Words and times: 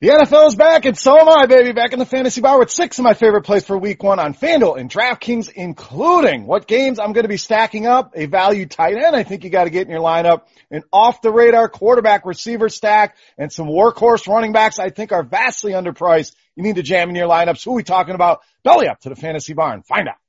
The 0.00 0.10
NFL 0.10 0.46
is 0.46 0.54
back 0.54 0.84
and 0.84 0.96
so 0.96 1.18
am 1.18 1.28
I, 1.28 1.46
baby. 1.46 1.72
Back 1.72 1.92
in 1.92 1.98
the 1.98 2.06
fantasy 2.06 2.40
bar 2.40 2.60
with 2.60 2.70
six 2.70 3.00
of 3.00 3.02
my 3.02 3.14
favorite 3.14 3.42
plays 3.42 3.64
for 3.64 3.76
week 3.76 4.00
one 4.00 4.20
on 4.20 4.32
FanDuel 4.32 4.78
and 4.78 4.88
DraftKings, 4.88 5.50
including 5.52 6.46
what 6.46 6.68
games 6.68 7.00
I'm 7.00 7.12
going 7.12 7.24
to 7.24 7.28
be 7.28 7.36
stacking 7.36 7.88
up, 7.88 8.12
a 8.14 8.26
value 8.26 8.66
tight 8.66 8.94
end 8.94 9.16
I 9.16 9.24
think 9.24 9.42
you 9.42 9.50
got 9.50 9.64
to 9.64 9.70
get 9.70 9.88
in 9.88 9.90
your 9.90 10.00
lineup, 10.00 10.42
an 10.70 10.84
off 10.92 11.20
the 11.20 11.32
radar 11.32 11.68
quarterback 11.68 12.26
receiver 12.26 12.68
stack, 12.68 13.16
and 13.36 13.52
some 13.52 13.66
workhorse 13.66 14.28
running 14.28 14.52
backs 14.52 14.78
I 14.78 14.90
think 14.90 15.10
are 15.10 15.24
vastly 15.24 15.72
underpriced. 15.72 16.32
You 16.54 16.62
need 16.62 16.76
to 16.76 16.84
jam 16.84 17.08
in 17.08 17.16
your 17.16 17.28
lineups. 17.28 17.64
Who 17.64 17.72
are 17.72 17.74
we 17.74 17.82
talking 17.82 18.14
about? 18.14 18.42
Belly 18.62 18.86
up 18.86 19.00
to 19.00 19.08
the 19.08 19.16
fantasy 19.16 19.54
barn. 19.54 19.82
Find 19.82 20.06
out. 20.06 20.27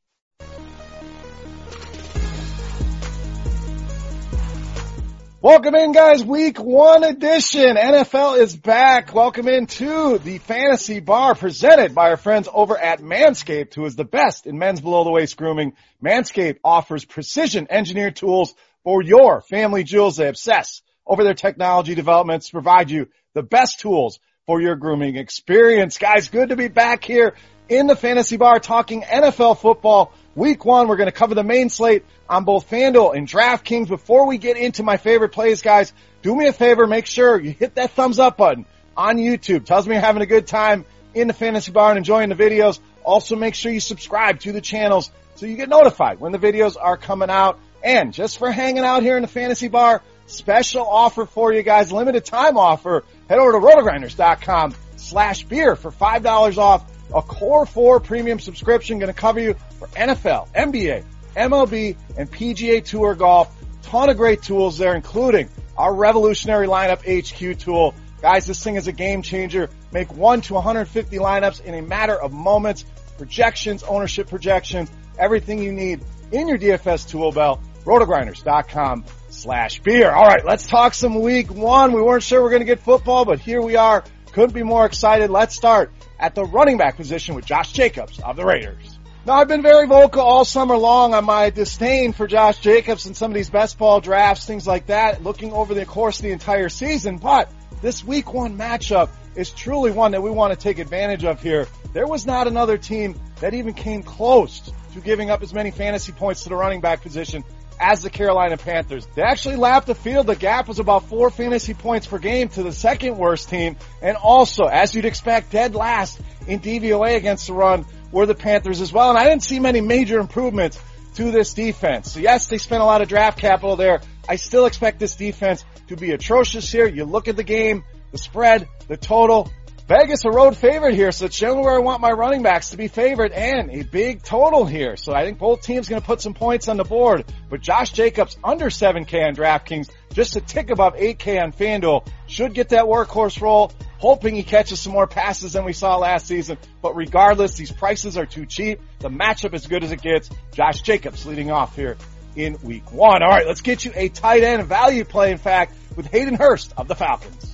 Welcome 5.42 5.74
in 5.74 5.94
guys, 5.94 6.22
week 6.22 6.60
one 6.60 7.06
edition. 7.06 7.78
NFL 7.78 8.40
is 8.40 8.58
back. 8.58 9.14
Welcome 9.14 9.48
in 9.48 9.68
to 9.68 10.18
the 10.18 10.40
fantasy 10.40 11.00
bar 11.00 11.34
presented 11.34 11.96
by 11.96 12.10
our 12.10 12.18
friends 12.18 12.50
over 12.54 12.78
at 12.78 13.00
Manscaped, 13.00 13.74
who 13.74 13.86
is 13.86 13.96
the 13.96 14.04
best 14.04 14.48
in 14.48 14.60
men's 14.60 14.82
below 14.82 15.06
the 15.06 15.12
waist 15.12 15.38
grooming. 15.38 15.78
Manscaped 16.04 16.58
offers 16.62 17.06
precision 17.06 17.68
engineered 17.70 18.18
tools 18.18 18.54
for 18.84 19.02
your 19.02 19.40
family 19.40 19.86
jewels. 19.86 20.18
They 20.18 20.28
obsess 20.28 20.82
over 21.08 21.24
their 21.24 21.36
technology 21.36 21.96
developments 21.96 22.48
to 22.48 22.52
provide 22.52 22.92
you 22.92 23.08
the 23.34 23.42
best 23.42 23.80
tools 23.80 24.20
for 24.46 24.60
your 24.60 24.76
grooming 24.76 25.16
experience. 25.16 25.98
Guys, 25.98 26.28
good 26.28 26.50
to 26.50 26.58
be 26.58 26.68
back 26.68 27.06
here 27.06 27.34
in 27.70 27.88
the 27.88 27.96
fantasy 27.96 28.38
bar 28.38 28.60
talking 28.60 29.04
NFL 29.04 29.60
football. 29.60 30.12
Week 30.36 30.64
one, 30.66 30.88
we're 30.88 30.98
going 30.98 31.08
to 31.08 31.14
cover 31.14 31.36
the 31.36 31.44
main 31.44 31.70
slate 31.70 32.06
on 32.28 32.44
both 32.44 32.70
FanDuel 32.70 33.16
and 33.16 33.28
DraftKings. 33.28 33.88
Before 33.88 34.26
we 34.28 34.38
get 34.38 34.58
into 34.58 34.84
my 34.84 34.98
favorite 34.98 35.30
plays, 35.30 35.62
guys, 35.62 35.94
do 36.22 36.36
me 36.36 36.48
a 36.48 36.54
favor, 36.54 36.88
make 36.88 37.06
sure 37.06 37.40
you 37.40 37.52
hit 37.52 37.76
that 37.76 37.92
thumbs 37.92 38.20
up 38.20 38.38
button 38.38 38.66
on 38.98 39.18
YouTube. 39.18 39.66
Tells 39.66 39.88
me 39.88 39.94
you're 39.96 40.02
having 40.02 40.22
a 40.22 40.28
good 40.28 40.48
time 40.48 40.86
in 41.14 41.28
the 41.28 41.34
fantasy 41.34 41.72
bar 41.72 41.90
and 41.90 41.98
enjoying 41.98 42.30
the 42.30 42.36
videos. 42.36 42.80
Also 43.04 43.36
make 43.36 43.56
sure 43.56 43.72
you 43.72 43.80
subscribe 43.80 44.40
to 44.42 44.52
the 44.52 44.62
channels 44.62 45.12
so 45.36 45.46
you 45.46 45.56
get 45.56 45.70
notified 45.70 46.20
when 46.20 46.32
the 46.32 46.40
videos 46.40 46.76
are 46.80 46.98
coming 46.98 47.30
out. 47.30 47.60
And 47.84 48.14
just 48.14 48.38
for 48.38 48.52
hanging 48.52 48.84
out 48.84 49.04
here 49.04 49.16
in 49.16 49.22
the 49.22 49.28
fantasy 49.28 49.70
bar, 49.70 50.02
special 50.26 50.86
offer 50.86 51.26
for 51.26 51.54
you 51.54 51.64
guys, 51.64 51.92
limited 51.92 52.26
time 52.26 52.58
offer. 52.58 53.04
Head 53.30 53.40
over 53.40 53.54
to 53.54 53.60
rotogrinders.com 53.60 54.76
slash 54.98 55.44
beer 55.44 55.76
for 55.76 55.92
$5 55.92 56.58
off 56.58 56.86
a 57.14 57.22
Core 57.22 57.66
4 57.66 58.00
premium 58.00 58.40
subscription 58.40 59.00
going 59.00 59.14
to 59.14 59.20
cover 59.20 59.40
you 59.40 59.56
for 59.78 59.88
NFL, 59.90 60.50
NBA, 60.54 61.04
MLB, 61.36 61.96
and 62.18 62.32
PGA 62.32 62.84
Tour 62.84 63.16
golf. 63.16 63.56
Ton 63.84 64.10
of 64.10 64.18
great 64.18 64.44
tools 64.44 64.78
there, 64.78 64.96
including 64.96 65.50
our 65.78 65.94
revolutionary 65.94 66.68
lineup 66.68 67.00
HQ 67.02 67.58
tool. 67.60 67.96
Guys, 68.22 68.46
this 68.46 68.62
thing 68.64 68.76
is 68.76 68.88
a 68.88 68.92
game 68.92 69.22
changer. 69.22 69.70
Make 69.92 70.14
1 70.14 70.42
to 70.42 70.54
150 70.56 71.18
lineups 71.18 71.64
in 71.64 71.74
a 71.74 71.82
matter 71.82 72.20
of 72.20 72.34
moments. 72.34 72.84
Projections, 73.18 73.84
ownership 73.84 74.30
projections, 74.30 74.90
everything 75.18 75.60
you 75.60 75.72
need 75.72 76.02
in 76.32 76.48
your 76.48 76.58
DFS 76.58 77.10
tool 77.10 77.32
belt. 77.32 77.62
Rotogrinders.com 77.86 79.06
slash 79.30 79.80
beer. 79.80 80.12
All 80.12 80.28
right, 80.28 80.46
let's 80.46 80.68
talk 80.68 80.94
some 80.94 81.22
week 81.22 81.50
one. 81.50 81.94
We 81.94 82.02
weren't 82.02 82.24
sure 82.24 82.42
we 82.42 82.48
are 82.48 82.50
going 82.50 82.62
to 82.62 82.66
get 82.66 82.82
football, 82.82 83.26
but 83.26 83.40
here 83.40 83.62
we 83.62 83.78
are. 83.78 84.04
Couldn't 84.34 84.54
be 84.54 84.64
more 84.64 84.86
excited. 84.86 85.30
Let's 85.30 85.56
start 85.56 85.92
at 86.20 86.36
the 86.36 86.44
running 86.44 86.78
back 86.78 86.98
position 86.98 87.36
with 87.36 87.46
Josh 87.46 87.72
Jacobs 87.72 88.20
of 88.20 88.36
the 88.36 88.46
Raiders. 88.46 89.00
Now, 89.26 89.34
I've 89.34 89.48
been 89.48 89.62
very 89.62 89.86
vocal 89.86 90.22
all 90.22 90.46
summer 90.46 90.78
long 90.78 91.14
on 91.14 91.26
my 91.26 91.50
disdain 91.50 92.14
for 92.14 92.26
Josh 92.26 92.60
Jacobs 92.60 93.06
and 93.06 93.16
some 93.16 93.32
of 93.32 93.36
these 93.36 93.50
best 93.50 93.78
ball 93.78 94.00
drafts, 94.00 94.46
things 94.46 94.66
like 94.66 94.88
that, 94.88 95.24
looking 95.24 95.52
over 95.52 95.74
the 95.74 95.86
course 95.86 96.20
of 96.20 96.24
the 96.24 96.32
entire 96.32 96.70
season. 96.70 97.18
But 97.18 97.52
this 97.82 98.04
week 98.04 98.34
one 98.34 98.58
matchup 98.58 99.10
is 99.36 99.50
truly 99.52 99.92
one 99.92 100.12
that 100.12 100.24
we 100.24 100.30
want 100.30 100.54
to 100.54 100.60
take 100.60 100.80
advantage 100.80 101.26
of 101.26 101.42
here. 101.42 101.68
There 101.94 102.08
was 102.08 102.26
not 102.26 102.48
another 102.48 102.78
team 102.78 103.20
that 103.42 103.54
even 103.54 103.74
came 103.74 104.04
close 104.04 104.72
to 104.94 105.00
giving 105.02 105.30
up 105.30 105.44
as 105.44 105.54
many 105.54 105.72
fantasy 105.72 106.12
points 106.12 106.44
to 106.44 106.50
the 106.50 106.56
running 106.56 106.82
back 106.82 107.02
position 107.02 107.44
as 107.80 108.02
the 108.02 108.10
Carolina 108.10 108.58
Panthers. 108.58 109.08
They 109.16 109.22
actually 109.22 109.56
lapped 109.56 109.88
the 109.88 109.96
field. 109.96 110.28
The 110.28 110.36
gap 110.36 110.68
was 110.68 110.80
about 110.80 111.06
four 111.06 111.30
fantasy 111.30 111.74
points 111.74 112.08
per 112.08 112.20
game 112.20 112.50
to 112.50 112.64
the 112.64 112.72
second 112.72 113.18
worst 113.18 113.50
team. 113.50 113.78
And 114.02 114.18
also, 114.18 114.66
as 114.66 114.94
you'd 114.94 115.06
expect, 115.06 115.52
dead 115.52 115.76
last 115.76 116.20
in 116.48 116.60
DVOA 116.60 117.16
against 117.16 117.48
the 117.48 117.54
run 117.54 117.86
were 118.12 118.26
the 118.26 118.36
Panthers 118.36 118.82
as 118.82 118.92
well. 118.92 119.10
And 119.10 119.18
I 119.18 119.26
didn't 119.26 119.44
see 119.44 119.60
many 119.60 119.82
major 119.82 120.20
improvements 120.20 120.82
to 121.16 121.32
this 121.32 121.54
defense. 121.54 122.12
So 122.12 122.20
yes, 122.20 122.48
they 122.48 122.58
spent 122.58 122.82
a 122.82 122.86
lot 122.86 123.02
of 123.02 123.08
draft 123.08 123.40
capital 123.40 123.76
there. 123.76 124.02
I 124.28 124.36
still 124.36 124.66
expect 124.66 125.00
this 125.00 125.16
defense 125.16 125.64
to 125.88 125.96
be 125.96 126.12
atrocious 126.12 126.72
here. 126.72 126.88
You 126.88 127.06
look 127.06 127.28
at 127.28 127.36
the 127.36 127.44
game, 127.44 127.84
the 128.12 128.18
spread, 128.18 128.68
the 128.88 128.98
total, 128.98 129.52
Vegas 129.90 130.24
a 130.24 130.30
road 130.30 130.56
favorite 130.56 130.94
here, 130.94 131.12
so 131.12 131.26
it's 131.26 131.36
generally 131.36 131.64
where 131.64 131.74
I 131.74 131.80
want 131.80 132.00
my 132.00 132.12
running 132.12 132.44
backs 132.44 132.70
to 132.70 132.78
be 132.78 132.88
favored 132.88 133.32
and 133.32 133.72
a 133.72 133.82
big 133.82 134.22
total 134.22 134.64
here. 134.64 134.96
So 134.96 135.16
I 135.16 135.26
think 135.26 135.40
both 135.40 135.64
teams 135.64 135.90
going 135.90 136.00
to 136.00 136.06
put 136.06 136.22
some 136.22 136.36
points 136.36 136.68
on 136.68 136.78
the 136.78 136.84
board. 136.84 137.26
But 137.50 137.62
Josh 137.62 137.90
Jacobs 137.90 138.38
under 138.44 138.68
7K 138.68 139.26
on 139.26 139.36
DraftKings, 139.36 139.90
just 140.14 140.36
a 140.36 140.42
tick 140.42 140.70
above 140.70 140.94
8K 140.94 141.42
on 141.42 141.52
FanDuel, 141.54 142.08
should 142.28 142.54
get 142.54 142.70
that 142.70 142.84
workhorse 142.84 143.42
role. 143.42 143.72
Hoping 143.98 144.36
he 144.36 144.44
catches 144.44 144.80
some 144.80 144.94
more 144.94 145.08
passes 145.08 145.54
than 145.54 145.66
we 145.66 145.74
saw 145.74 145.98
last 145.98 146.28
season. 146.28 146.60
But 146.84 146.96
regardless, 146.96 147.56
these 147.56 147.72
prices 147.72 148.16
are 148.16 148.28
too 148.28 148.46
cheap. 148.46 148.82
The 149.00 149.10
matchup 149.10 149.56
as 149.56 149.66
good 149.66 149.84
as 149.84 149.92
it 149.92 150.04
gets. 150.04 150.30
Josh 150.52 150.82
Jacobs 150.82 151.26
leading 151.26 151.50
off 151.50 151.76
here 151.76 151.98
in 152.36 152.60
week 152.62 152.92
one. 152.92 153.24
All 153.24 153.30
right, 153.30 153.48
let's 153.48 153.62
get 153.62 153.86
you 153.86 153.92
a 153.96 154.10
tight 154.10 154.44
end 154.44 154.68
value 154.68 155.04
play, 155.04 155.32
in 155.32 155.40
fact, 155.40 155.74
with 155.96 156.06
Hayden 156.12 156.36
Hurst 156.36 156.74
of 156.78 156.88
the 156.88 156.94
Falcons. 156.94 157.49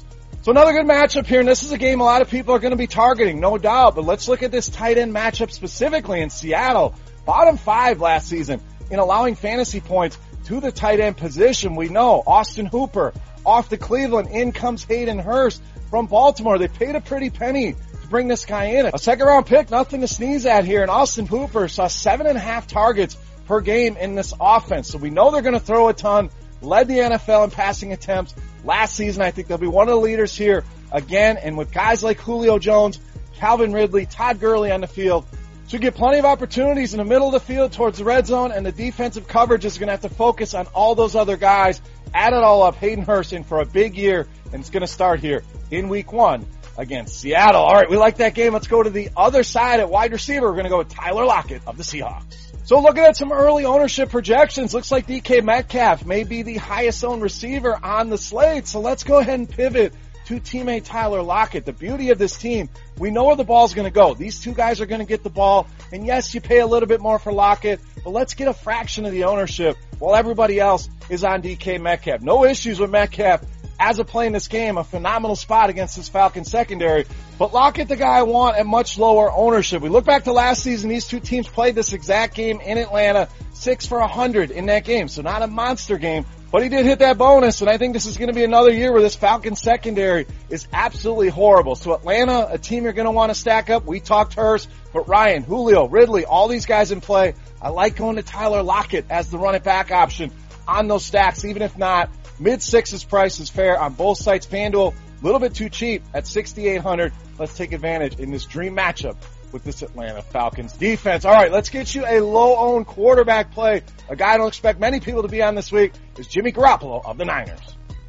So 0.46 0.52
another 0.52 0.74
good 0.74 0.86
matchup 0.86 1.26
here, 1.26 1.40
and 1.40 1.50
this 1.50 1.64
is 1.64 1.72
a 1.72 1.78
game 1.80 2.02
a 2.02 2.04
lot 2.04 2.22
of 2.22 2.30
people 2.30 2.54
are 2.54 2.60
going 2.60 2.70
to 2.70 2.78
be 2.78 2.86
targeting, 2.86 3.40
no 3.40 3.58
doubt. 3.58 3.96
But 3.96 4.06
let's 4.06 4.28
look 4.28 4.44
at 4.44 4.52
this 4.52 4.70
tight 4.70 5.00
end 5.00 5.12
matchup 5.12 5.50
specifically 5.50 6.22
in 6.22 6.30
Seattle. 6.30 6.94
Bottom 7.26 7.58
five 7.58 8.00
last 8.00 8.28
season 8.28 8.62
in 8.92 9.00
allowing 9.00 9.34
fantasy 9.34 9.80
points 9.80 10.20
to 10.44 10.60
the 10.60 10.72
tight 10.72 11.00
end 11.00 11.18
position. 11.18 11.74
We 11.74 11.90
know 11.90 12.22
Austin 12.28 12.68
Hooper 12.68 13.12
off 13.44 13.70
to 13.70 13.78
Cleveland. 13.78 14.30
In 14.30 14.52
comes 14.52 14.84
Hayden 14.84 15.18
Hurst 15.18 15.64
from 15.90 16.06
Baltimore. 16.06 16.60
They 16.60 16.68
paid 16.68 16.96
a 16.96 17.02
pretty 17.02 17.32
penny 17.32 17.74
to 17.74 18.08
bring 18.08 18.28
this 18.28 18.46
guy 18.46 18.66
in. 18.66 18.86
A 18.86 19.00
second 19.00 19.26
round 19.26 19.48
pick, 19.48 19.72
nothing 19.72 20.02
to 20.02 20.08
sneeze 20.08 20.46
at 20.46 20.64
here. 20.64 20.84
And 20.84 20.92
Austin 20.92 21.26
Hooper 21.26 21.68
saw 21.68 21.88
seven 21.88 22.28
and 22.28 22.38
a 22.38 22.40
half 22.40 22.68
targets 22.68 23.18
per 23.48 23.62
game 23.62 23.98
in 23.98 24.14
this 24.14 24.32
offense. 24.40 24.92
So 24.92 25.00
we 25.00 25.10
know 25.10 25.32
they're 25.32 25.42
going 25.42 25.54
to 25.56 25.60
throw 25.60 25.88
a 25.88 25.94
ton. 25.96 26.30
Led 26.62 26.88
the 26.88 27.00
NFL 27.00 27.46
in 27.46 27.50
passing 27.50 27.94
attempts 27.94 28.36
last 28.66 28.96
season. 28.96 29.22
I 29.22 29.32
think 29.32 29.48
they'll 29.48 29.58
be 29.58 29.68
one 29.68 29.88
of 29.88 29.94
the 29.94 30.02
leaders 30.02 30.36
here 30.36 30.64
again. 30.92 31.38
And 31.38 31.58
with 31.58 31.72
guys 31.72 32.04
like 32.04 32.20
Julio 32.20 32.60
Jones, 32.60 33.00
Calvin 33.36 33.74
Ridley, 33.74 34.06
Todd 34.06 34.40
Gurley 34.40 34.72
on 34.72 34.82
the 34.82 34.88
field, 34.88 35.26
should 35.68 35.82
get 35.82 35.96
plenty 35.96 36.20
of 36.20 36.26
opportunities 36.26 36.94
in 36.94 37.00
the 37.00 37.06
middle 37.06 37.28
of 37.28 37.34
the 37.34 37.40
field 37.40 37.72
towards 37.72 37.98
the 37.98 38.04
red 38.04 38.28
zone, 38.28 38.52
and 38.52 38.66
the 38.66 38.72
defensive 38.72 39.28
coverage 39.28 39.66
is 39.66 39.78
going 39.78 39.88
to 39.88 39.94
have 39.94 40.02
to 40.02 40.10
focus 40.10 40.54
on 40.54 40.68
all 40.68 40.94
those 40.94 41.16
other 41.16 41.38
guys. 41.38 41.82
Add 42.14 42.34
it 42.34 42.44
all 42.44 42.62
up, 42.64 42.76
Hayden 42.76 43.04
Hurst 43.04 43.34
in 43.34 43.44
for 43.44 43.60
a 43.62 43.66
big 43.66 43.98
year, 43.98 44.28
and 44.52 44.62
it's 44.62 44.70
going 44.70 44.82
to 44.82 44.88
start 44.88 45.20
here 45.20 45.44
in 45.72 45.90
week 45.90 46.14
one 46.14 46.46
against 46.78 47.20
Seattle. 47.20 47.62
All 47.62 47.74
right, 47.74 47.90
we 47.90 47.98
like 47.98 48.18
that 48.18 48.34
game. 48.34 48.54
Let's 48.54 48.68
go 48.68 48.84
to 48.84 48.90
the 48.90 49.10
other 49.16 49.44
side 49.44 49.80
at 49.80 49.90
wide 49.90 50.12
receiver. 50.12 50.48
We're 50.48 50.54
going 50.54 50.66
to 50.66 50.70
go 50.70 50.80
with 50.80 50.90
Tyler 50.90 51.26
Lockett 51.26 51.62
of 51.68 51.78
the 51.78 51.84
Seahawks. 51.84 52.46
So 52.66 52.80
looking 52.80 53.04
at 53.04 53.16
some 53.16 53.32
early 53.32 53.66
ownership 53.66 54.10
projections, 54.10 54.74
looks 54.74 54.92
like 54.92 55.06
DK 55.06 55.44
Metcalf 55.44 56.06
may 56.06 56.24
be 56.24 56.42
the 56.42 56.58
highest 56.58 57.04
owned 57.06 57.22
receiver 57.22 57.78
on 57.82 58.10
the 58.10 58.18
slate. 58.18 58.68
So 58.68 58.80
let's 58.80 59.04
go 59.04 59.20
ahead 59.20 59.40
and 59.40 59.48
pivot 59.48 59.94
to 60.26 60.40
teammate 60.40 60.84
Tyler 60.86 61.22
Lockett. 61.22 61.66
The 61.66 61.74
beauty 61.74 62.10
of 62.10 62.18
this 62.18 62.36
team, 62.38 62.70
we 62.98 63.12
know 63.12 63.26
where 63.26 63.36
the 63.36 63.44
ball's 63.44 63.76
going 63.76 63.86
to 63.86 63.94
go. 63.94 64.16
These 64.16 64.42
two 64.42 64.54
guys 64.54 64.82
are 64.82 64.88
going 64.88 65.00
to 65.02 65.06
get 65.06 65.24
the 65.24 65.30
ball. 65.30 65.68
And 65.92 66.06
yes, 66.06 66.34
you 66.34 66.42
pay 66.42 66.60
a 66.60 66.66
little 66.66 66.88
bit 66.88 67.02
more 67.02 67.20
for 67.20 67.32
Lockett, 67.32 67.80
but 68.04 68.10
let's 68.10 68.34
get 68.34 68.48
a 68.48 68.54
fraction 68.54 69.06
of 69.06 69.12
the 69.12 69.26
ownership 69.26 69.78
while 70.00 70.16
everybody 70.16 70.60
else 70.60 70.90
is 71.10 71.24
on 71.24 71.44
DK 71.44 71.80
Metcalf. 71.80 72.22
No 72.22 72.46
issues 72.46 72.80
with 72.80 72.90
Metcalf 72.90 73.42
as 73.80 74.00
a 74.00 74.06
play 74.06 74.28
in 74.28 74.34
this 74.34 74.48
game, 74.48 74.78
a 74.78 74.84
phenomenal 74.84 75.36
spot 75.36 75.70
against 75.70 75.96
this 75.96 76.10
Falcon 76.10 76.46
secondary. 76.46 77.06
But 77.38 77.54
Lockett, 77.54 77.88
the 77.88 77.96
guy 77.96 78.18
I 78.18 78.24
want 78.24 78.58
at 78.58 78.66
much 78.66 78.98
lower 78.98 79.32
ownership. 79.32 79.82
We 79.82 79.90
look 79.90 80.06
back 80.06 80.24
to 80.26 80.34
last 80.34 80.64
season, 80.64 80.90
these 80.90 81.08
two 81.08 81.20
teams 81.20 81.48
played 81.48 81.76
this 81.76 81.94
exact 81.94 82.36
game 82.36 82.62
in 82.62 82.78
Atlanta, 82.78 83.28
six 83.54 83.86
for 83.86 84.00
a 84.00 84.08
hundred 84.08 84.52
in 84.52 84.68
that 84.68 84.86
game. 84.86 85.08
So 85.08 85.22
not 85.22 85.42
a 85.42 85.48
monster 85.48 85.98
game, 85.98 86.26
but 86.52 86.64
he 86.64 86.70
did 86.70 86.86
hit 86.86 87.00
that 87.00 87.18
bonus, 87.18 87.60
and 87.60 87.70
I 87.70 87.78
think 87.78 87.94
this 87.94 88.06
is 88.06 88.18
going 88.18 88.30
to 88.30 88.34
be 88.34 88.46
another 88.46 88.72
year 88.72 88.94
where 88.94 89.02
this 89.02 89.16
Falcon 89.16 89.56
secondary 89.56 90.26
is 90.50 90.68
absolutely 90.72 91.28
horrible. 91.28 91.76
So 91.76 91.94
Atlanta, 91.94 92.48
a 92.50 92.58
team 92.58 92.86
you're 92.86 92.94
going 92.94 93.08
to 93.08 93.12
want 93.12 93.30
to 93.30 93.36
stack 93.38 93.70
up. 93.70 93.86
We 93.86 94.00
talked 94.00 94.36
Hurst, 94.36 94.70
but 94.94 95.10
Ryan, 95.10 95.44
Julio, 95.44 95.88
Ridley, 95.88 96.24
all 96.24 96.48
these 96.48 96.66
guys 96.66 96.92
in 96.92 97.02
play. 97.02 97.34
I 97.62 97.70
like 97.70 97.98
going 97.98 98.16
to 98.16 98.24
Tyler 98.24 98.64
Lockett 98.64 99.06
as 99.10 99.30
the 99.30 99.38
run 99.38 99.56
it 99.56 99.64
back 99.64 99.92
option 99.92 100.32
on 100.66 100.88
those 100.88 101.06
stacks, 101.06 101.44
even 101.44 101.62
if 101.62 101.78
not 101.78 102.10
Mid 102.40 102.62
sixes 102.62 103.04
price 103.04 103.40
is 103.40 103.50
fair 103.50 103.80
on 103.80 103.94
both 103.94 104.18
sites. 104.18 104.46
FanDuel, 104.46 104.94
a 104.94 105.24
little 105.24 105.40
bit 105.40 105.56
too 105.56 105.70
cheap 105.70 106.04
at 106.14 106.28
6,800. 106.28 107.14
Let's 107.40 107.56
take 107.56 107.72
advantage 107.72 108.20
in 108.20 108.32
this 108.32 108.46
dream 108.46 108.76
matchup 108.76 109.16
with 109.52 109.64
this 109.64 109.82
Atlanta 109.82 110.22
Falcons 110.22 110.74
defense. 110.74 111.24
All 111.24 111.34
right, 111.34 111.52
let's 111.52 111.70
get 111.70 111.96
you 111.96 112.06
a 112.06 112.20
low 112.20 112.58
owned 112.58 112.88
quarterback 112.88 113.52
play. 113.52 113.84
A 114.10 114.16
guy 114.16 114.34
I 114.34 114.38
don't 114.38 114.50
expect 114.50 114.80
many 114.80 115.00
people 115.00 115.22
to 115.22 115.30
be 115.30 115.42
on 115.42 115.56
this 115.56 115.72
week 115.72 115.94
is 116.18 116.28
Jimmy 116.28 116.52
Garoppolo 116.52 117.06
of 117.06 117.18
the 117.18 117.26
Niners. 117.26 117.62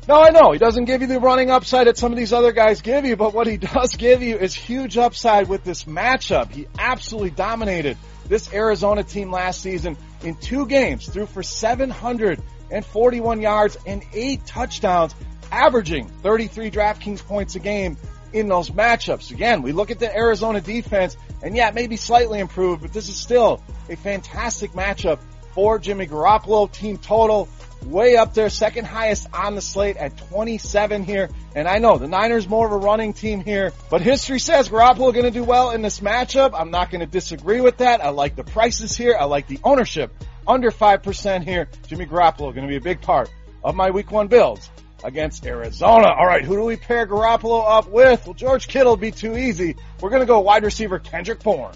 Now 0.08 0.22
I 0.22 0.30
know 0.30 0.52
he 0.52 0.58
doesn't 0.58 0.84
give 0.84 1.00
you 1.02 1.08
the 1.08 1.18
running 1.18 1.50
upside 1.50 1.88
that 1.88 1.96
some 1.96 2.12
of 2.12 2.18
these 2.18 2.32
other 2.32 2.52
guys 2.52 2.80
give 2.80 3.04
you, 3.04 3.16
but 3.16 3.34
what 3.34 3.46
he 3.46 3.56
does 3.74 3.94
give 3.96 4.22
you 4.22 4.38
is 4.38 4.54
huge 4.54 4.96
upside 4.96 5.48
with 5.48 5.64
this 5.64 5.84
matchup. 5.84 6.50
He 6.50 6.66
absolutely 6.78 7.30
dominated 7.30 7.96
this 8.26 8.52
Arizona 8.52 9.02
team 9.02 9.30
last 9.30 9.60
season 9.60 9.96
in 10.26 10.34
two 10.34 10.66
games, 10.66 11.06
threw 11.08 11.24
for 11.24 11.42
741 11.42 13.40
yards 13.40 13.78
and 13.86 14.02
eight 14.12 14.44
touchdowns, 14.44 15.14
averaging 15.52 16.08
33 16.08 16.70
DraftKings 16.72 17.24
points 17.24 17.54
a 17.54 17.60
game 17.60 17.96
in 18.32 18.48
those 18.48 18.70
matchups. 18.70 19.30
Again, 19.30 19.62
we 19.62 19.70
look 19.70 19.92
at 19.92 20.00
the 20.00 20.14
Arizona 20.14 20.60
defense 20.60 21.16
and 21.42 21.56
yeah, 21.56 21.70
maybe 21.70 21.96
slightly 21.96 22.40
improved, 22.40 22.82
but 22.82 22.92
this 22.92 23.08
is 23.08 23.16
still 23.16 23.62
a 23.88 23.94
fantastic 23.94 24.72
matchup 24.72 25.20
for 25.52 25.78
Jimmy 25.78 26.08
Garoppolo. 26.08 26.70
Team 26.70 26.98
total 26.98 27.48
way 27.86 28.16
up 28.16 28.34
there, 28.34 28.50
second 28.50 28.84
highest 28.84 29.28
on 29.32 29.54
the 29.54 29.60
slate 29.60 29.96
at 29.96 30.16
27 30.16 31.04
here. 31.04 31.30
And 31.54 31.66
I 31.66 31.78
know 31.78 31.98
the 31.98 32.08
Niners 32.08 32.48
more 32.48 32.66
of 32.66 32.72
a 32.72 32.76
running 32.76 33.12
team 33.12 33.42
here, 33.42 33.72
but 33.90 34.02
history 34.02 34.38
says 34.38 34.68
Garoppolo 34.68 35.12
going 35.12 35.24
to 35.24 35.30
do 35.30 35.44
well 35.44 35.70
in 35.70 35.82
this 35.82 36.00
matchup. 36.00 36.50
I'm 36.54 36.70
not 36.70 36.90
going 36.90 37.00
to 37.00 37.06
disagree 37.06 37.60
with 37.60 37.78
that. 37.78 38.04
I 38.04 38.10
like 38.10 38.36
the 38.36 38.44
prices 38.44 38.96
here. 38.96 39.16
I 39.18 39.24
like 39.24 39.46
the 39.46 39.60
ownership 39.64 40.12
under 40.46 40.70
5% 40.70 41.42
here. 41.42 41.68
Jimmy 41.86 42.06
Garoppolo 42.06 42.54
going 42.54 42.62
to 42.62 42.68
be 42.68 42.76
a 42.76 42.80
big 42.80 43.00
part 43.00 43.30
of 43.64 43.74
my 43.74 43.90
week 43.90 44.10
one 44.10 44.28
builds 44.28 44.70
against 45.04 45.46
Arizona. 45.46 46.08
All 46.08 46.26
right, 46.26 46.44
who 46.44 46.56
do 46.56 46.62
we 46.62 46.76
pair 46.76 47.06
Garoppolo 47.06 47.64
up 47.68 47.88
with? 47.88 48.26
Well, 48.26 48.34
George 48.34 48.68
Kittle 48.68 48.96
be 48.96 49.10
too 49.10 49.36
easy. 49.36 49.76
We're 50.00 50.10
going 50.10 50.22
to 50.22 50.26
go 50.26 50.40
wide 50.40 50.64
receiver 50.64 50.98
Kendrick 50.98 51.42
Bourne. 51.42 51.74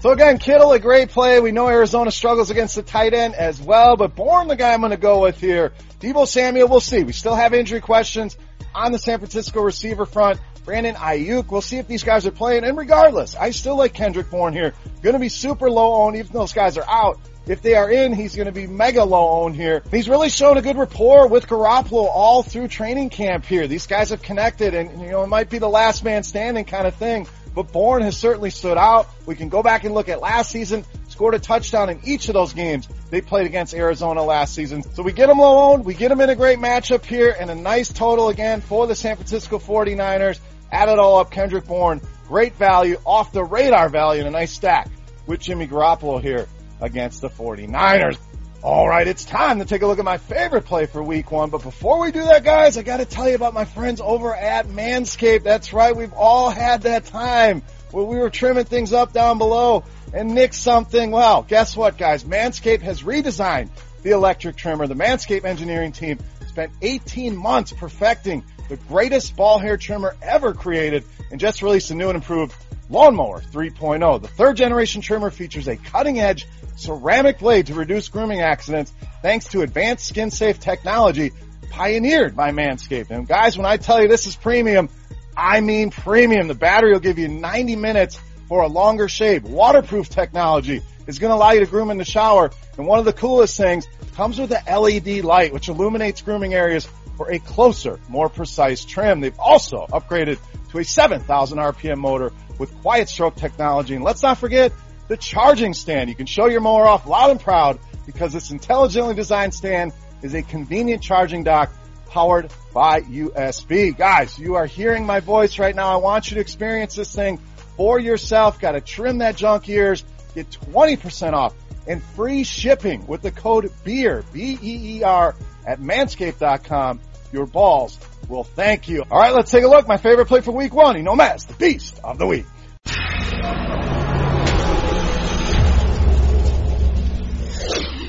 So 0.00 0.12
again, 0.12 0.38
Kittle, 0.38 0.72
a 0.72 0.78
great 0.78 1.10
play. 1.10 1.40
We 1.40 1.52
know 1.52 1.68
Arizona 1.68 2.10
struggles 2.10 2.50
against 2.50 2.74
the 2.74 2.82
tight 2.82 3.12
end 3.12 3.34
as 3.34 3.60
well, 3.60 3.96
but 3.96 4.16
Bourne, 4.16 4.48
the 4.48 4.56
guy 4.56 4.72
I'm 4.72 4.80
going 4.80 4.92
to 4.92 4.96
go 4.96 5.20
with 5.20 5.38
here. 5.38 5.72
Deebo 6.00 6.26
Samuel, 6.26 6.68
we'll 6.68 6.80
see. 6.80 7.02
We 7.02 7.12
still 7.12 7.34
have 7.34 7.52
injury 7.52 7.82
questions 7.82 8.38
on 8.74 8.92
the 8.92 8.98
San 8.98 9.18
Francisco 9.18 9.60
receiver 9.60 10.06
front. 10.06 10.40
Brandon 10.64 10.94
Aiyuk. 10.94 11.50
We'll 11.50 11.60
see 11.60 11.78
if 11.78 11.86
these 11.86 12.04
guys 12.04 12.26
are 12.26 12.30
playing. 12.30 12.64
And 12.64 12.78
regardless, 12.78 13.34
I 13.34 13.50
still 13.50 13.76
like 13.76 13.92
Kendrick 13.92 14.30
Bourne 14.30 14.52
here. 14.52 14.74
Going 15.02 15.14
to 15.14 15.18
be 15.18 15.28
super 15.28 15.70
low 15.70 16.02
owned, 16.02 16.16
even 16.16 16.32
though 16.32 16.40
those 16.40 16.52
guys 16.52 16.78
are 16.78 16.88
out. 16.88 17.18
If 17.46 17.62
they 17.62 17.74
are 17.74 17.90
in, 17.90 18.12
he's 18.14 18.36
going 18.36 18.46
to 18.46 18.52
be 18.52 18.66
mega 18.66 19.02
low 19.02 19.42
owned 19.42 19.56
here. 19.56 19.82
He's 19.90 20.08
really 20.08 20.28
shown 20.28 20.56
a 20.58 20.62
good 20.62 20.76
rapport 20.76 21.26
with 21.26 21.46
Garoppolo 21.46 22.06
all 22.06 22.42
through 22.42 22.68
training 22.68 23.10
camp 23.10 23.44
here. 23.44 23.66
These 23.66 23.86
guys 23.86 24.10
have 24.10 24.22
connected 24.22 24.74
and, 24.74 25.00
you 25.00 25.08
know, 25.08 25.24
it 25.24 25.28
might 25.28 25.50
be 25.50 25.58
the 25.58 25.68
last 25.68 26.04
man 26.04 26.22
standing 26.22 26.64
kind 26.64 26.86
of 26.86 26.94
thing, 26.94 27.26
but 27.54 27.72
Bourne 27.72 28.02
has 28.02 28.16
certainly 28.16 28.50
stood 28.50 28.78
out. 28.78 29.08
We 29.26 29.34
can 29.34 29.48
go 29.48 29.62
back 29.62 29.84
and 29.84 29.94
look 29.94 30.08
at 30.08 30.20
last 30.20 30.50
season, 30.50 30.84
scored 31.08 31.34
a 31.34 31.38
touchdown 31.38 31.90
in 31.90 32.00
each 32.04 32.28
of 32.28 32.34
those 32.34 32.52
games 32.52 32.88
they 33.10 33.20
played 33.20 33.46
against 33.46 33.74
Arizona 33.74 34.22
last 34.22 34.54
season. 34.54 34.82
So 34.82 35.02
we 35.02 35.12
get 35.12 35.26
them 35.26 35.38
low 35.38 35.72
owned, 35.72 35.84
we 35.84 35.94
get 35.94 36.08
them 36.08 36.20
in 36.20 36.30
a 36.30 36.36
great 36.36 36.58
matchup 36.58 37.04
here 37.04 37.34
and 37.38 37.50
a 37.50 37.54
nice 37.54 37.92
total 37.92 38.28
again 38.28 38.60
for 38.60 38.86
the 38.86 38.94
San 38.94 39.16
Francisco 39.16 39.58
49ers. 39.58 40.38
Add 40.72 40.88
it 40.88 40.98
all 40.98 41.18
up, 41.18 41.30
Kendrick 41.30 41.66
Bourne, 41.66 42.00
great 42.28 42.54
value, 42.54 42.96
off 43.04 43.32
the 43.32 43.42
radar 43.42 43.88
value 43.88 44.20
and 44.20 44.28
a 44.28 44.32
nice 44.32 44.52
stack 44.52 44.88
with 45.26 45.40
Jimmy 45.40 45.66
Garoppolo 45.66 46.22
here 46.22 46.46
against 46.80 47.20
the 47.20 47.28
49ers. 47.28 48.18
All 48.62 48.86
right, 48.86 49.08
it's 49.08 49.24
time 49.24 49.60
to 49.60 49.64
take 49.64 49.80
a 49.80 49.86
look 49.86 49.98
at 49.98 50.04
my 50.04 50.18
favorite 50.18 50.66
play 50.66 50.84
for 50.84 51.02
week 51.02 51.32
one. 51.32 51.48
But 51.48 51.62
before 51.62 51.98
we 51.98 52.12
do 52.12 52.22
that, 52.24 52.44
guys, 52.44 52.76
I 52.76 52.82
got 52.82 52.98
to 52.98 53.06
tell 53.06 53.26
you 53.26 53.34
about 53.34 53.54
my 53.54 53.64
friends 53.64 54.02
over 54.02 54.34
at 54.34 54.68
Manscaped. 54.68 55.44
That's 55.44 55.72
right. 55.72 55.96
We've 55.96 56.12
all 56.12 56.50
had 56.50 56.82
that 56.82 57.06
time 57.06 57.62
where 57.90 58.04
we 58.04 58.18
were 58.18 58.28
trimming 58.28 58.66
things 58.66 58.92
up 58.92 59.14
down 59.14 59.38
below 59.38 59.84
and 60.12 60.34
nicked 60.34 60.54
something. 60.54 61.10
Well, 61.10 61.42
guess 61.42 61.74
what, 61.74 61.96
guys? 61.96 62.24
Manscaped 62.24 62.82
has 62.82 63.02
redesigned 63.02 63.70
the 64.02 64.10
electric 64.10 64.56
trimmer. 64.56 64.86
The 64.86 64.94
Manscaped 64.94 65.46
engineering 65.46 65.92
team 65.92 66.18
spent 66.46 66.70
18 66.82 67.34
months 67.34 67.72
perfecting 67.72 68.44
the 68.68 68.76
greatest 68.76 69.36
ball 69.36 69.58
hair 69.58 69.78
trimmer 69.78 70.14
ever 70.20 70.52
created 70.52 71.04
and 71.30 71.40
just 71.40 71.62
released 71.62 71.90
a 71.92 71.94
new 71.94 72.08
and 72.08 72.16
improved 72.16 72.54
Lawnmower 72.90 73.40
3.0. 73.40 74.20
The 74.20 74.28
third 74.28 74.56
generation 74.56 75.00
trimmer 75.00 75.30
features 75.30 75.68
a 75.68 75.76
cutting 75.76 76.18
edge 76.18 76.46
ceramic 76.76 77.38
blade 77.38 77.66
to 77.66 77.74
reduce 77.74 78.08
grooming 78.08 78.40
accidents 78.40 78.92
thanks 79.22 79.46
to 79.46 79.62
advanced 79.62 80.06
skin 80.06 80.30
safe 80.30 80.58
technology 80.58 81.32
pioneered 81.70 82.34
by 82.34 82.50
Manscaped. 82.50 83.10
And 83.10 83.28
guys, 83.28 83.56
when 83.56 83.66
I 83.66 83.76
tell 83.76 84.02
you 84.02 84.08
this 84.08 84.26
is 84.26 84.34
premium, 84.34 84.88
I 85.36 85.60
mean 85.60 85.90
premium. 85.90 86.48
The 86.48 86.54
battery 86.54 86.92
will 86.92 87.00
give 87.00 87.18
you 87.18 87.28
90 87.28 87.76
minutes 87.76 88.20
for 88.48 88.62
a 88.62 88.66
longer 88.66 89.08
shave. 89.08 89.44
Waterproof 89.44 90.08
technology 90.08 90.82
is 91.06 91.20
going 91.20 91.30
to 91.30 91.36
allow 91.36 91.52
you 91.52 91.60
to 91.60 91.66
groom 91.66 91.90
in 91.90 91.98
the 91.98 92.04
shower. 92.04 92.50
And 92.76 92.86
one 92.86 92.98
of 92.98 93.04
the 93.04 93.12
coolest 93.12 93.56
things 93.56 93.86
comes 94.16 94.38
with 94.38 94.52
an 94.52 94.64
LED 94.66 95.24
light, 95.24 95.52
which 95.52 95.68
illuminates 95.68 96.22
grooming 96.22 96.54
areas 96.54 96.88
for 97.20 97.30
a 97.30 97.38
closer, 97.38 98.00
more 98.08 98.30
precise 98.30 98.82
trim. 98.82 99.20
They've 99.20 99.38
also 99.38 99.86
upgraded 99.92 100.38
to 100.70 100.78
a 100.78 100.84
7,000 100.84 101.58
RPM 101.58 101.98
motor 101.98 102.32
with 102.58 102.74
quiet 102.80 103.10
stroke 103.10 103.36
technology. 103.36 103.94
And 103.94 104.02
let's 104.02 104.22
not 104.22 104.38
forget 104.38 104.72
the 105.06 105.18
charging 105.18 105.74
stand. 105.74 106.08
You 106.08 106.16
can 106.16 106.24
show 106.24 106.46
your 106.46 106.62
mower 106.62 106.88
off 106.88 107.06
loud 107.06 107.30
and 107.30 107.38
proud 107.38 107.78
because 108.06 108.32
this 108.32 108.50
intelligently 108.50 109.12
designed 109.12 109.52
stand 109.52 109.92
is 110.22 110.32
a 110.32 110.40
convenient 110.40 111.02
charging 111.02 111.44
dock 111.44 111.70
powered 112.08 112.50
by 112.72 113.02
USB. 113.02 113.94
Guys, 113.94 114.38
you 114.38 114.54
are 114.54 114.64
hearing 114.64 115.04
my 115.04 115.20
voice 115.20 115.58
right 115.58 115.76
now. 115.76 115.92
I 115.92 115.96
want 115.96 116.30
you 116.30 116.36
to 116.36 116.40
experience 116.40 116.94
this 116.94 117.14
thing 117.14 117.36
for 117.76 118.00
yourself. 118.00 118.58
Got 118.62 118.72
to 118.72 118.80
trim 118.80 119.18
that 119.18 119.36
junk 119.36 119.68
ears. 119.68 120.06
Get 120.34 120.48
20% 120.48 121.34
off 121.34 121.52
and 121.86 122.02
free 122.02 122.44
shipping 122.44 123.06
with 123.06 123.20
the 123.20 123.30
code 123.30 123.70
BEER, 123.84 124.24
B-E-E-R 124.32 125.34
at 125.66 125.80
manscaped.com. 125.80 127.00
Your 127.32 127.46
balls 127.46 127.98
will 128.28 128.44
thank 128.44 128.88
you. 128.88 129.04
All 129.10 129.18
right, 129.18 129.32
let's 129.32 129.50
take 129.50 129.64
a 129.64 129.68
look. 129.68 129.86
My 129.86 129.96
favorite 129.96 130.26
play 130.26 130.40
for 130.40 130.52
week 130.52 130.74
one. 130.74 131.02
Know, 131.02 131.14
Mass, 131.14 131.44
the 131.44 131.54
beast 131.54 132.00
of 132.04 132.18
the 132.18 132.26
week. 132.26 132.46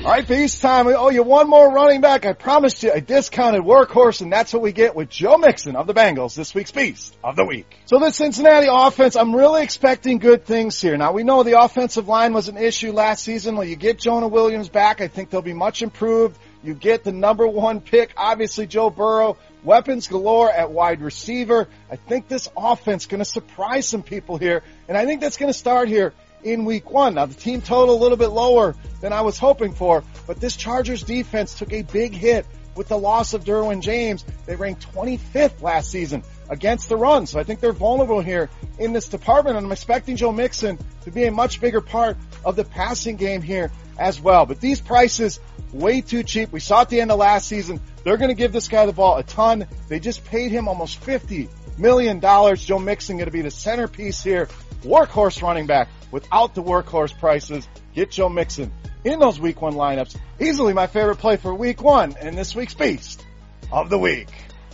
All 0.04 0.10
right, 0.10 0.26
Beast 0.26 0.60
time. 0.60 0.86
We 0.86 0.94
owe 0.94 1.10
you 1.10 1.22
one 1.22 1.48
more 1.48 1.72
running 1.72 2.00
back. 2.00 2.26
I 2.26 2.32
promised 2.32 2.82
you 2.82 2.90
a 2.90 3.00
discounted 3.00 3.62
workhorse, 3.62 4.20
and 4.20 4.32
that's 4.32 4.52
what 4.52 4.60
we 4.60 4.72
get 4.72 4.96
with 4.96 5.08
Joe 5.08 5.36
Mixon 5.36 5.76
of 5.76 5.86
the 5.86 5.94
Bengals, 5.94 6.34
this 6.34 6.52
week's 6.56 6.72
Beast 6.72 7.16
of 7.22 7.36
the 7.36 7.44
Week. 7.44 7.72
So 7.86 8.00
the 8.00 8.10
Cincinnati 8.10 8.66
offense, 8.68 9.14
I'm 9.14 9.32
really 9.32 9.62
expecting 9.62 10.18
good 10.18 10.44
things 10.44 10.80
here. 10.80 10.96
Now 10.96 11.12
we 11.12 11.22
know 11.22 11.44
the 11.44 11.60
offensive 11.60 12.08
line 12.08 12.32
was 12.32 12.48
an 12.48 12.56
issue 12.56 12.90
last 12.90 13.22
season. 13.22 13.54
When 13.56 13.68
you 13.68 13.76
get 13.76 14.00
Jonah 14.00 14.26
Williams 14.26 14.68
back, 14.68 15.00
I 15.00 15.06
think 15.06 15.30
they'll 15.30 15.40
be 15.40 15.52
much 15.52 15.82
improved. 15.82 16.36
You 16.62 16.74
get 16.74 17.02
the 17.02 17.12
number 17.12 17.46
one 17.46 17.80
pick, 17.80 18.12
obviously 18.16 18.66
Joe 18.66 18.88
Burrow, 18.88 19.36
weapons 19.64 20.06
galore 20.06 20.50
at 20.50 20.70
wide 20.70 21.00
receiver. 21.00 21.68
I 21.90 21.96
think 21.96 22.28
this 22.28 22.48
offense 22.56 23.06
going 23.06 23.18
to 23.18 23.24
surprise 23.24 23.88
some 23.88 24.02
people 24.02 24.36
here, 24.36 24.62
and 24.88 24.96
I 24.96 25.04
think 25.04 25.20
that's 25.20 25.36
going 25.36 25.52
to 25.52 25.58
start 25.58 25.88
here 25.88 26.12
in 26.44 26.64
week 26.64 26.90
one. 26.90 27.14
Now 27.14 27.26
the 27.26 27.34
team 27.34 27.62
total 27.62 27.96
a 27.96 28.00
little 28.00 28.16
bit 28.16 28.28
lower 28.28 28.76
than 29.00 29.12
I 29.12 29.22
was 29.22 29.38
hoping 29.38 29.72
for, 29.74 30.04
but 30.26 30.40
this 30.40 30.56
Chargers 30.56 31.02
defense 31.02 31.54
took 31.54 31.72
a 31.72 31.82
big 31.82 32.12
hit 32.12 32.46
with 32.74 32.88
the 32.88 32.98
loss 32.98 33.34
of 33.34 33.44
Derwin 33.44 33.80
James. 33.80 34.24
They 34.46 34.56
ranked 34.56 34.92
25th 34.94 35.62
last 35.62 35.90
season 35.90 36.22
against 36.48 36.88
the 36.88 36.96
run. 36.96 37.26
So 37.26 37.38
I 37.38 37.44
think 37.44 37.60
they're 37.60 37.72
vulnerable 37.72 38.20
here 38.20 38.50
in 38.78 38.92
this 38.92 39.08
department 39.08 39.56
and 39.56 39.66
I'm 39.66 39.72
expecting 39.72 40.16
Joe 40.16 40.32
Mixon 40.32 40.78
to 41.02 41.10
be 41.10 41.24
a 41.24 41.32
much 41.32 41.60
bigger 41.60 41.80
part 41.80 42.16
of 42.44 42.56
the 42.56 42.64
passing 42.64 43.16
game 43.16 43.42
here 43.42 43.70
as 43.98 44.20
well. 44.20 44.46
But 44.46 44.60
these 44.60 44.80
prices 44.80 45.40
way 45.72 46.00
too 46.00 46.22
cheap. 46.22 46.52
We 46.52 46.60
saw 46.60 46.82
at 46.82 46.88
the 46.88 47.00
end 47.00 47.10
of 47.10 47.18
last 47.18 47.48
season, 47.48 47.80
they're 48.04 48.16
going 48.16 48.30
to 48.30 48.34
give 48.34 48.52
this 48.52 48.68
guy 48.68 48.86
the 48.86 48.92
ball 48.92 49.16
a 49.18 49.22
ton. 49.22 49.66
They 49.88 50.00
just 50.00 50.24
paid 50.24 50.50
him 50.50 50.68
almost 50.68 50.98
50 50.98 51.48
million 51.78 52.20
dollars. 52.20 52.64
Joe 52.64 52.78
Mixon 52.78 53.16
going 53.16 53.26
to 53.26 53.32
be 53.32 53.42
the 53.42 53.50
centerpiece 53.50 54.22
here. 54.22 54.48
Workhorse 54.82 55.42
running 55.42 55.66
back 55.66 55.88
without 56.10 56.54
the 56.54 56.62
workhorse 56.62 57.16
prices. 57.18 57.66
Get 57.94 58.10
Joe 58.10 58.28
Mixon 58.28 58.72
in 59.04 59.18
those 59.18 59.38
week 59.38 59.62
one 59.62 59.74
lineups. 59.74 60.16
Easily 60.40 60.72
my 60.72 60.86
favorite 60.86 61.16
play 61.16 61.36
for 61.36 61.54
week 61.54 61.82
one 61.82 62.14
and 62.20 62.36
this 62.36 62.54
week's 62.54 62.74
beast 62.74 63.24
of 63.70 63.90
the 63.90 63.98
week. 63.98 64.28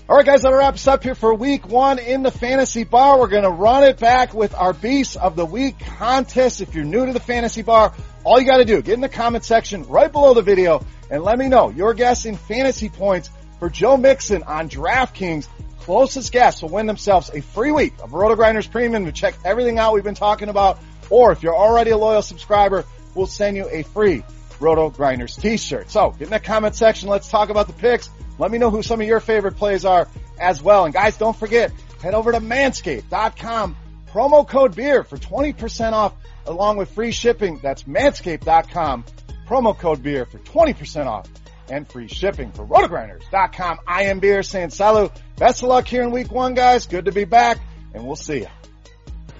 All 0.09 0.17
right, 0.17 0.25
guys, 0.25 0.41
that 0.41 0.55
wraps 0.55 0.87
up 0.87 1.03
here 1.03 1.15
for 1.15 1.35
week 1.35 1.69
one 1.69 1.99
in 1.99 2.23
the 2.23 2.31
fantasy 2.31 2.85
bar. 2.85 3.19
We're 3.21 3.29
going 3.29 3.43
to 3.43 3.51
run 3.51 3.85
it 3.85 3.99
back 3.99 4.33
with 4.33 4.55
our 4.55 4.73
beast 4.73 5.19
of 5.19 5.37
the 5.37 5.45
week 5.45 5.79
contest. 5.79 6.63
If 6.63 6.75
you're 6.75 6.87
new 6.87 7.05
to 7.05 7.13
the 7.13 7.21
fantasy 7.21 7.61
bar, 7.61 7.93
all 8.29 8.39
you 8.39 8.45
got 8.45 8.59
to 8.59 8.67
do, 8.67 8.83
get 8.83 8.93
in 8.93 9.01
the 9.01 9.09
comment 9.09 9.43
section 9.43 9.85
right 9.85 10.13
below 10.13 10.35
the 10.35 10.43
video 10.43 10.85
and 11.11 11.23
let 11.23 11.39
me 11.39 11.49
know 11.49 11.71
your 11.71 11.95
guess 11.95 12.27
in 12.27 12.37
fantasy 12.37 12.91
points 12.91 13.31
for 13.59 13.71
Joe 13.71 13.97
Mixon 13.97 14.43
on 14.43 14.69
DraftKings. 14.69 15.49
Closest 15.81 16.31
guess 16.31 16.61
will 16.61 16.69
win 16.69 16.85
themselves 16.85 17.31
a 17.33 17.41
free 17.41 17.73
week 17.73 17.95
of 18.03 18.13
Roto 18.13 18.37
Grinders 18.37 18.67
Premium 18.67 19.07
to 19.07 19.13
check 19.13 19.35
everything 19.47 19.79
out 19.79 19.95
we've 19.95 20.05
been 20.05 20.15
talking 20.15 20.51
about 20.51 20.79
or 21.09 21.33
if 21.33 21.43
you're 21.43 21.57
already 21.57 21.91
a 21.91 21.97
loyal 21.97 22.21
subscriber, 22.21 22.85
we'll 23.15 23.27
send 23.27 23.57
you 23.57 23.67
a 23.71 23.83
free 23.83 24.23
Roto 24.61 24.91
Grinders 24.91 25.35
t-shirt. 25.35 25.91
So 25.91 26.11
get 26.11 26.25
in 26.25 26.31
the 26.31 26.39
comment 26.39 26.75
section. 26.75 27.09
Let's 27.09 27.31
talk 27.31 27.49
about 27.49 27.67
the 27.67 27.73
picks. 27.73 28.11
Let 28.39 28.51
me 28.51 28.59
know 28.59 28.69
who 28.69 28.83
some 28.83 29.01
of 29.01 29.07
your 29.07 29.21
favorite 29.21 29.57
plays 29.57 29.87
are 29.87 30.07
as 30.39 30.63
well. 30.63 30.85
And 30.85 30.93
guys, 30.93 31.17
don't 31.17 31.35
forget, 31.35 31.73
head 32.03 32.13
over 32.13 32.33
to 32.33 32.41
manscaped.com. 32.41 33.75
Promo 34.19 34.49
code 34.49 34.75
beer 34.75 35.05
for 35.05 35.17
20% 35.17 35.93
off 35.93 36.13
along 36.45 36.77
with 36.77 36.91
free 36.91 37.13
shipping. 37.13 37.61
That's 37.63 37.85
manscaped.com. 37.85 39.05
Promo 39.47 39.79
code 39.79 40.03
beer 40.03 40.25
for 40.25 40.39
20% 40.39 41.07
off 41.07 41.29
and 41.71 41.89
free 41.89 42.09
shipping 42.09 42.51
for 42.51 42.67
rotogrinders.com. 42.67 43.79
I 43.87 44.07
am 44.07 44.19
beer 44.19 44.43
saying 44.43 44.71
salut. 44.71 45.13
Best 45.37 45.63
of 45.63 45.69
luck 45.69 45.87
here 45.87 46.03
in 46.03 46.11
week 46.11 46.33
one, 46.33 46.55
guys. 46.55 46.87
Good 46.87 47.05
to 47.05 47.13
be 47.13 47.27
back 47.27 47.59
and 47.95 48.05
we'll 48.05 48.17
see 48.17 48.39
you. 48.39 48.49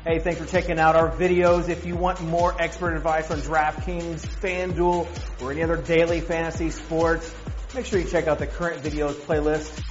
Hey, 0.05 0.21
thanks 0.21 0.41
for 0.41 0.47
checking 0.47 0.79
out 0.79 0.95
our 0.95 1.11
videos. 1.11 1.69
If 1.69 1.85
you 1.85 1.97
want 1.97 2.23
more 2.23 2.55
expert 2.63 2.95
advice 2.95 3.33
on 3.33 3.39
DraftKings, 3.39 4.25
FanDuel, 4.39 5.43
or 5.43 5.51
any 5.51 5.65
other 5.65 5.77
daily 5.77 6.21
fantasy 6.21 6.71
sports, 6.71 7.35
make 7.75 7.85
sure 7.85 7.99
you 7.99 8.07
check 8.07 8.29
out 8.29 8.39
the 8.39 8.47
current 8.47 8.85
videos 8.85 9.15
playlist 9.15 9.83